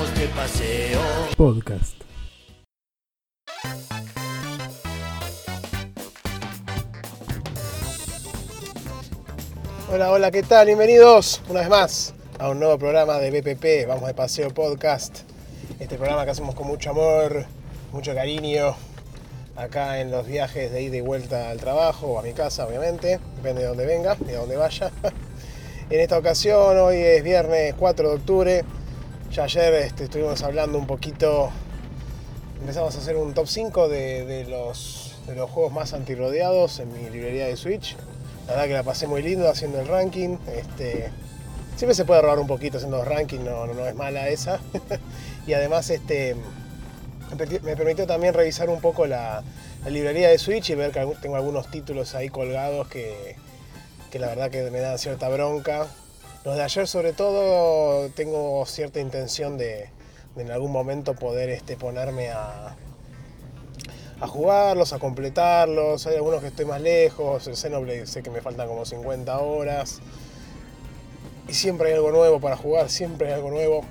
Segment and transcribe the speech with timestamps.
[0.00, 1.00] vamos de paseo.
[1.36, 1.94] Podcast.
[9.92, 10.66] Hola, hola, ¿qué tal?
[10.66, 15.20] Bienvenidos una vez más a un nuevo programa de BPP, Vamos de Paseo Podcast.
[15.78, 17.44] Este programa que hacemos con mucho amor,
[17.92, 18.74] mucho cariño,
[19.56, 23.20] acá en los viajes de ida y vuelta al trabajo o a mi casa, obviamente,
[23.36, 24.90] depende de dónde venga y de dónde vaya.
[25.90, 28.64] En esta ocasión, hoy es viernes 4 de octubre,
[29.30, 31.50] ya ayer este, estuvimos hablando un poquito,
[32.60, 36.92] empezamos a hacer un top 5 de, de los, de los juegos más antirrodeados en
[36.92, 37.96] mi librería de Switch.
[38.46, 40.36] La verdad que la pasé muy lindo haciendo el ranking.
[40.52, 41.10] Este,
[41.76, 44.58] siempre se puede robar un poquito haciendo los rankings, no, no, es mala esa.
[45.46, 46.34] y además este,
[47.62, 49.44] me permitió también revisar un poco la,
[49.84, 53.36] la librería de Switch y ver que tengo algunos títulos ahí colgados que,
[54.10, 55.86] que la verdad que me dan cierta bronca.
[56.42, 59.90] Los de ayer sobre todo tengo cierta intención de,
[60.36, 62.76] en algún momento poder este, ponerme a,
[64.20, 66.06] a jugarlos, a completarlos.
[66.06, 67.46] Hay algunos que estoy más lejos.
[67.46, 70.00] El Xenoblade sé que me faltan como 50 horas.
[71.46, 73.84] Y siempre hay algo nuevo para jugar, siempre hay algo nuevo.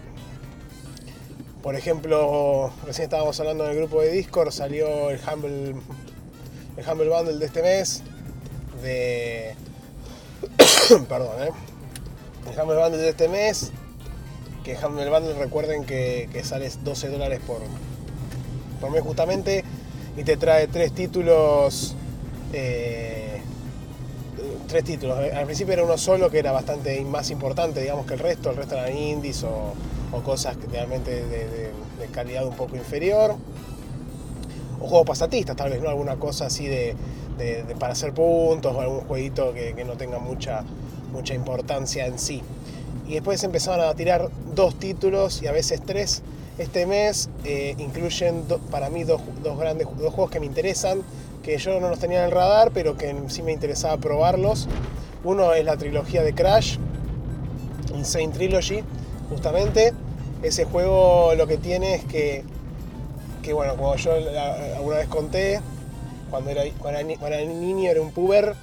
[1.61, 5.75] Por ejemplo, recién estábamos hablando en el grupo de Discord, salió el Humble,
[6.77, 8.01] el Humble Bundle de este mes.
[8.81, 9.55] De.
[11.09, 11.68] Perdón, ¿eh?
[12.51, 13.71] El Humble Bundle de este mes.
[14.63, 17.59] Que Humble Bundle recuerden que, que sale 12 dólares por,
[18.81, 19.63] por mes justamente
[20.17, 21.95] y te trae tres títulos.
[22.53, 23.41] Eh,
[24.67, 25.17] tres títulos.
[25.17, 28.49] Al principio era uno solo que era bastante más importante, digamos, que el resto.
[28.49, 29.73] El resto eran indies o,
[30.23, 31.71] cosas realmente de,
[32.11, 33.35] calidad un poco inferior.
[34.81, 35.89] O juegos pasatistas, tal vez, ¿no?
[35.89, 36.95] Alguna cosa así de,
[37.79, 40.63] para hacer puntos o algún jueguito que no tenga mucha,
[41.11, 42.41] mucha importancia en sí.
[43.07, 46.21] Y después empezaron a tirar dos títulos y a veces tres
[46.59, 51.01] este mes eh, incluyen para mí dos, dos, grandes dos juegos que me interesan,
[51.41, 54.67] que yo no los tenía en el radar, pero que sí me interesaba probarlos.
[55.23, 56.77] Uno es la trilogía de Crash,
[57.95, 58.83] Insane Trilogy,
[59.29, 59.93] justamente.
[60.43, 62.43] Ese juego lo que tiene es que,
[63.41, 64.11] que bueno, como yo
[64.75, 65.61] alguna vez conté,
[66.29, 68.55] cuando era, cuando era, cuando era niño era un puber,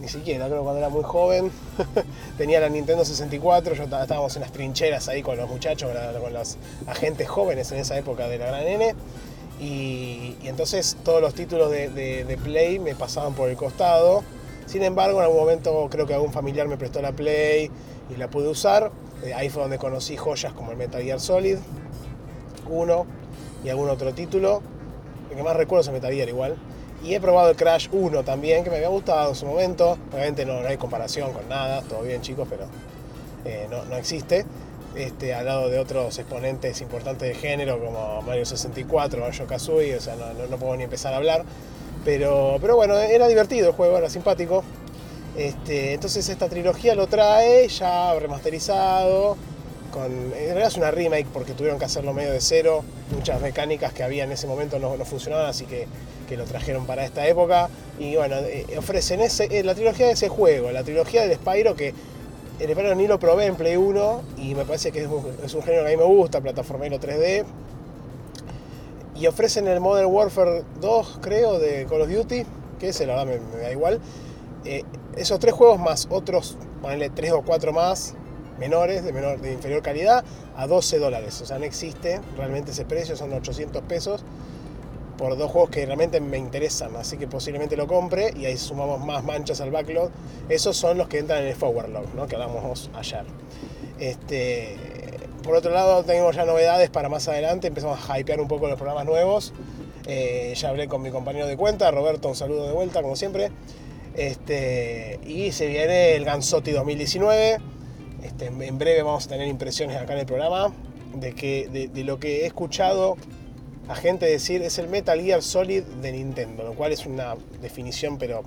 [0.00, 1.50] ni siquiera, creo cuando era muy joven,
[2.38, 5.90] tenía la Nintendo 64, yo estábamos en las trincheras ahí con los muchachos,
[6.20, 6.56] con los
[6.86, 8.94] agentes jóvenes en esa época de la gran N,
[9.60, 14.22] y, entonces todos los títulos de, de, Play me pasaban por el costado,
[14.64, 17.70] sin embargo en algún momento creo que algún familiar me prestó la Play
[18.08, 18.90] y la pude usar,
[19.36, 21.58] ahí fue donde conocí joyas como el Metal Gear Solid
[22.70, 23.06] 1
[23.64, 24.62] y algún otro título,
[25.30, 26.56] el que más recuerdo es el Metal Gear igual,
[27.02, 29.96] y he probado el Crash 1 también, que me había gustado en su momento.
[30.12, 32.64] Obviamente no, hay comparación con nada, todo bien chicos, pero
[33.44, 34.44] eh, no, no, existe.
[34.94, 40.00] Este, al lado de otros exponentes importantes de género como Mario 64, Mario Kazooie, o
[40.00, 41.44] sea, no, no, no, puedo ni empezar a hablar.
[42.04, 44.64] Pero, pero bueno, era divertido el juego, era simpático.
[45.36, 49.36] Este, entonces esta trilogía lo trae ya remasterizado.
[49.98, 52.84] En realidad es una remake porque tuvieron que hacerlo medio de cero.
[53.14, 55.86] Muchas mecánicas que había en ese momento no, funcionaban, así que
[56.28, 57.68] que lo trajeron para esta época.
[57.98, 61.92] Y bueno, eh, ofrecen eh, la trilogía de ese juego, la trilogía del Spyro, que
[62.60, 65.08] el Spyro ni lo probé en Play 1 y me parece que es
[65.54, 67.44] un, género que a mí me gusta, plataformero 3D.
[69.16, 72.44] Y ofrecen el Modern Warfare 2, creo, de Call of Duty,
[72.78, 74.00] que ese la verdad me, me da igual.
[74.64, 74.84] Eh,
[75.16, 78.14] esos tres juegos más otros, ponele tres o cuatro más,
[78.60, 80.24] menores, de, menor, de inferior calidad,
[80.56, 81.40] a 12 dólares.
[81.40, 84.22] O sea, no existe realmente ese precio, son 800 pesos
[85.20, 89.04] por dos juegos que realmente me interesan, así que posiblemente lo compre y ahí sumamos
[89.04, 90.10] más manchas al backlog.
[90.48, 92.26] Esos son los que entran en el forward log, ¿no?
[92.26, 93.24] que hablamos ayer.
[93.98, 94.76] Este,
[95.42, 98.76] por otro lado, tenemos ya novedades para más adelante, empezamos a hypear un poco los
[98.76, 99.52] programas nuevos.
[100.06, 103.50] Eh, ya hablé con mi compañero de cuenta, Roberto, un saludo de vuelta, como siempre.
[104.14, 107.58] Este, y se viene el Gansotti 2019.
[108.22, 110.72] Este, en breve vamos a tener impresiones acá en el programa
[111.14, 113.16] de, lo que he escuchado
[113.88, 118.18] a gente decir es el Metal Gear Solid de Nintendo, lo cual es una definición
[118.18, 118.44] pero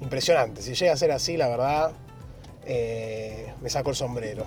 [0.00, 0.62] impresionante.
[0.62, 1.92] Si llega a ser así, la verdad,
[2.64, 4.44] eh, me saco el sombrero.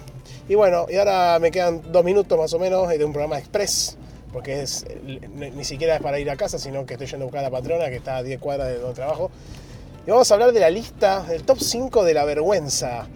[0.48, 3.98] Y bueno, y ahora me quedan dos minutos más o menos de un programa express,
[4.32, 4.66] porque
[5.04, 7.52] ni siquiera es para ir a casa, sino que estoy yendo a buscar a la
[7.52, 9.32] patrona que está a 10 cuadras de donde trabajo.
[10.08, 13.08] Y vamos a hablar de la lista, del top 5 de la vergüenza,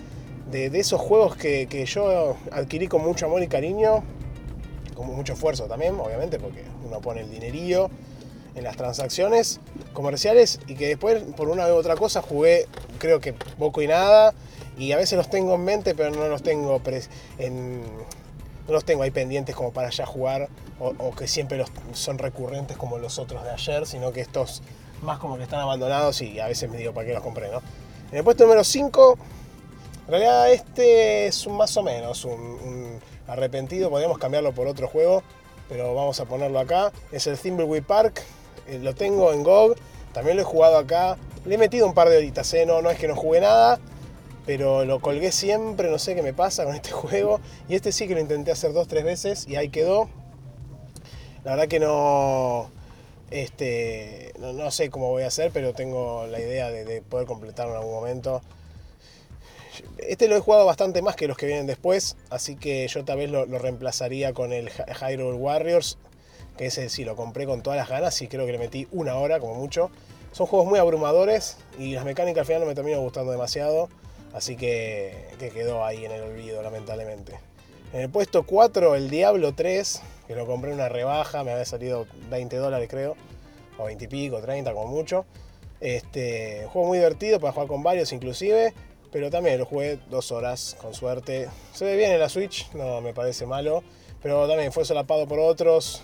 [0.52, 4.04] de, esos juegos que, que yo adquirí con mucho amor y cariño
[4.96, 7.90] con mucho esfuerzo también, obviamente, porque uno pone el dinerillo
[8.56, 9.62] en las transacciones
[9.94, 12.68] comerciales y que después por una u otra cosa jugué
[12.98, 14.34] creo que poco y nada
[14.78, 16.82] y a veces los tengo en mente pero no los tengo
[17.38, 20.50] en, no los tengo ahí pendientes como para ya jugar
[20.80, 21.64] o, que siempre
[21.94, 24.62] son recurrentes como los otros de ayer, sino que estos
[25.02, 27.62] más como que están abandonados y a veces me digo para qué los compré, ¿no?
[28.12, 29.18] En el puesto número 5,
[30.10, 35.22] en realidad este es un más o menos un, arrepentido, podríamos cambiarlo por otro juego,
[35.68, 36.92] pero vamos a ponerlo acá.
[37.12, 38.24] Es el Thimbleweed Park,
[38.68, 39.76] eh, lo tengo en GOG,
[40.12, 41.16] también lo he jugado acá,
[41.46, 42.66] le he metido un par de horitas, ¿eh?
[42.66, 43.80] no, no es que no jugué nada,
[44.48, 47.40] pero lo colgué siempre, no sé qué me pasa con este juego.
[47.68, 50.10] Y este sí que lo intenté hacer dos, tres veces y ahí quedó.
[51.44, 52.72] La verdad que no,
[53.30, 57.78] este, no, sé cómo voy a hacer, pero tengo la idea de, poder completarlo en
[57.82, 58.42] algún momento.
[59.98, 63.18] Este lo he jugado bastante más que los que vienen después, así que yo tal
[63.18, 65.98] vez lo, reemplazaría con el Hyrule Warriors,
[66.58, 69.16] que ese sí lo compré con todas las ganas y creo que le metí una
[69.16, 69.92] hora como mucho.
[70.32, 73.90] Son juegos muy abrumadores y las mecánicas al final no me terminan gustando demasiado,
[74.34, 77.40] así que, que quedó ahí en el olvido lamentablemente.
[77.92, 81.66] En el puesto 4, el Diablo 3, que lo compré en una rebaja, me había
[81.66, 83.16] salido 20 dólares creo,
[83.80, 85.26] o 20 y pico, 30 como mucho.
[85.82, 88.74] Este, juego muy divertido para jugar con varios inclusive,
[89.12, 91.50] pero también lo jugué dos horas con suerte.
[91.74, 93.84] Se ve bien en la Switch, no me parece malo,
[94.22, 96.02] pero también fue solapado por otros.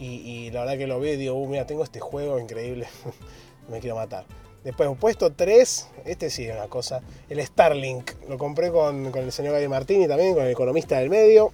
[0.00, 2.86] Y, la verdad que lo vi y digo, uh, mira, tengo este juego increíble,
[3.68, 4.24] me quiero matar.
[4.62, 8.12] Después, puesto 3, este sí es una cosa, el Starlink.
[8.28, 11.52] Lo compré con, el señor Gary Martini también, con el economista del medio.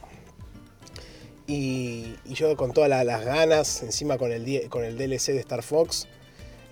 [1.47, 6.07] Y, yo con todas las ganas, encima con el, con el DLC de Star Fox,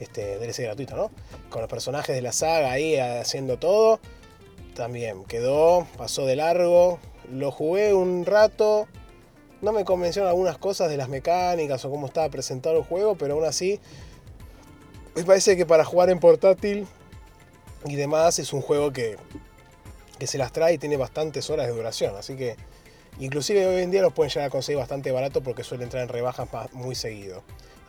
[0.00, 1.10] este DLC gratuito, ¿no?
[1.50, 4.00] Con los personajes de la saga ahí haciendo todo.
[4.74, 6.98] También quedó, pasó de largo.
[7.30, 8.88] Lo jugué un rato.
[9.60, 13.34] No me convencieron algunas cosas de las mecánicas o cómo estaba presentado el juego, pero
[13.34, 13.80] aún así
[15.14, 16.86] me parece que para jugar en portátil
[17.84, 19.16] y demás es un juego que,
[20.18, 22.16] que se las trae y tiene bastantes horas de duración.
[22.16, 22.56] Así que
[23.20, 26.08] inclusive hoy en día los pueden llegar a conseguir bastante barato porque suele entrar en
[26.08, 27.42] rebajas muy seguido.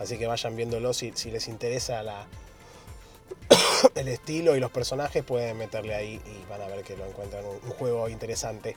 [0.03, 2.03] Así que vayan viéndolo si, les interesa
[3.95, 7.43] el estilo y los personajes pueden meterle ahí y van a ver que lo encuentran
[7.45, 8.75] un, juego interesante.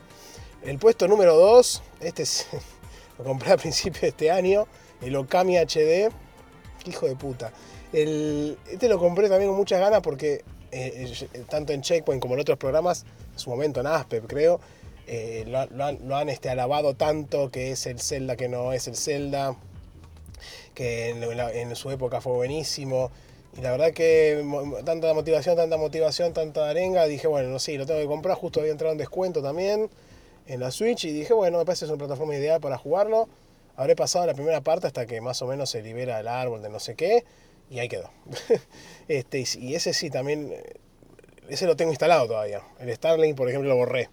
[0.63, 2.25] El puesto número 2, este
[3.19, 4.67] lo compré a principios de este año,
[5.03, 6.11] el Okami HD.
[6.87, 7.53] Hijo de puta
[7.93, 12.41] este lo compré también con muchas ganas porque eh, eh, tanto en Checkpoint como en
[12.41, 14.61] otros programas, en su momento en Aspep creo,
[15.07, 19.57] eh, lo, han, este, alabado tanto que es el Zelda que no es el Zelda,
[20.77, 23.11] que en, su época fue buenísimo.
[23.57, 24.45] Y la verdad que
[24.85, 28.61] tanta motivación, tanta motivación, tanta arenga, dije, bueno, no sé, lo tengo que comprar, justo
[28.61, 29.89] había entrado en descuento también
[30.47, 33.29] en la Switch y dije, bueno, me parece que es una plataforma ideal para jugarlo.
[33.75, 36.69] Habré pasado la primera parte hasta que más o menos se libera el árbol de
[36.69, 37.25] no sé qué
[37.71, 38.11] y ahí quedó.
[39.09, 40.75] este, y ese sí, también, eh,
[41.49, 42.63] ese lo tengo instalado todavía.
[42.79, 44.11] El Starlink, por ejemplo, lo borré.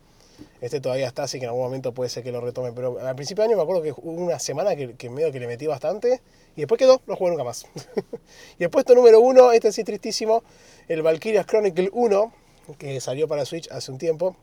[0.62, 2.72] Este todavía está, así que en algún momento puede ser que lo retome.
[2.72, 5.40] Pero al principio de año me acuerdo que hubo una semana que, que medio que
[5.40, 6.22] le metí bastante.
[6.56, 7.66] Y después quedó, no jugué nunca más.
[8.60, 10.44] y el puesto número uno, este sí tristísimo,
[10.88, 12.34] el Valkyria's Chronicle 1,
[12.78, 14.36] que salió para Switch hace un tiempo.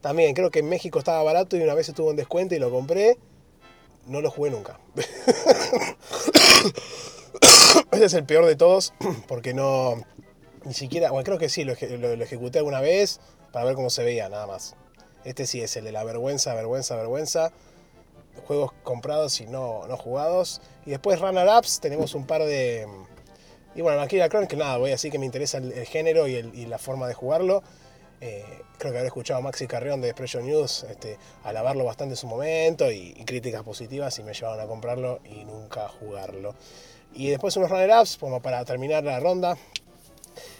[0.00, 2.70] También creo que en México estaba barato y una vez estuvo en descuento y lo
[2.70, 3.18] compré.
[4.06, 4.80] No lo jugué nunca.
[7.92, 8.94] Este es el peor de todos
[9.28, 10.02] porque no,
[10.64, 13.20] ni siquiera, bueno, creo que sí, lo, ejecuté alguna vez
[13.52, 14.74] para ver cómo se veía, nada más.
[15.24, 17.52] Este sí es el de la vergüenza, vergüenza, vergüenza.
[18.46, 20.60] Juegos comprados y no, no jugados.
[20.86, 22.86] Y después runner-ups, tenemos un par de...
[23.74, 27.08] Y bueno, la que nada, voy así que me interesa el, género y, la forma
[27.08, 27.62] de jugarlo.
[28.20, 28.44] Eh,
[28.78, 32.28] creo que habré escuchado a Maxi Carrión de Expression News este, alabarlo bastante en su
[32.28, 36.54] momento y, y, críticas positivas y me llevaron a comprarlo y nunca jugarlo.
[37.14, 39.56] Y después unos runner-ups, como para terminar la ronda.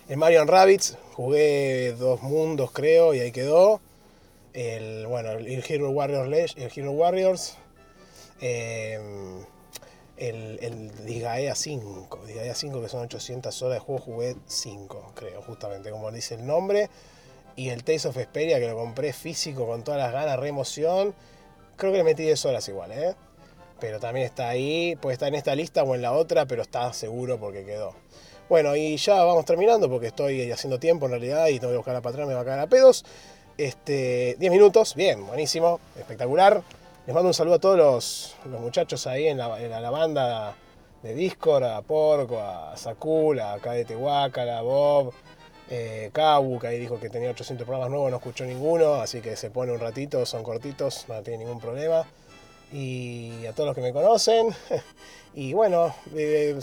[0.08, 3.80] En Marion Rabbits jugué dos mundos, creo, y ahí quedó.
[4.52, 7.56] El, bueno, el Hero Warriors, el Hero Warriors
[8.40, 9.44] em,
[10.18, 15.40] el, el Digaea 5, Digaea 5 que son 800 horas de juego, jugué 5, creo,
[15.42, 16.90] justamente como dice el nombre.
[17.54, 21.14] Y el Taste of Esperia que lo compré físico con todas las ganas, re emoción.
[21.76, 23.14] Creo que le metí 10 horas igual, ¿eh?
[23.82, 26.92] pero también está ahí, puede estar en esta lista o en la otra, pero está
[26.92, 27.94] seguro porque quedó.
[28.52, 31.96] Bueno, y ya vamos terminando porque estoy haciendo tiempo en realidad y tengo que buscar
[31.96, 33.02] a patrón, me va a caer a pedos.
[33.56, 36.62] Este, 10 minutos, bien, buenísimo, espectacular.
[37.06, 40.54] Les mando un saludo a todos los, muchachos ahí en la, banda
[41.02, 45.14] de Discord, a Porco, a Sakul, a de Tehuacala, a Bob,
[45.70, 49.34] eh, Kabu, que ahí dijo que tenía 800 programas nuevos, no escuchó ninguno, así que
[49.34, 52.04] se pone un ratito, son cortitos, no tiene ningún problema
[52.72, 54.48] y a todos los que me conocen.
[55.34, 56.58] Y bueno, eh,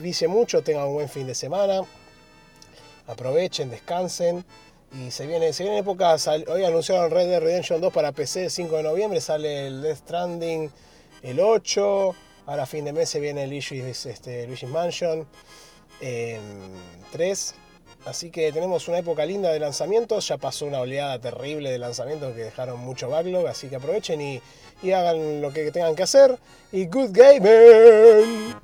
[0.00, 1.82] dice mucho, tengan un buen fin de semana.
[3.06, 4.44] Aprovechen, descansen
[4.98, 8.50] Y se viene, se vienen épocas, hoy anunciaron Red Dead Redemption 2 para PC el
[8.50, 10.70] 5 de noviembre, sale el Death Stranding
[11.20, 12.14] el 8,
[12.46, 15.26] ahora fin de mes se viene el Luigi's, este, Mansion
[17.12, 17.54] 3.
[18.04, 22.34] Así que tenemos una época linda de lanzamientos, ya pasó una oleada terrible de lanzamientos
[22.34, 24.40] que dejaron mucho backlog, así que aprovechen y,
[24.82, 26.38] y hagan lo que tengan que hacer.
[26.72, 28.54] Y good gaming.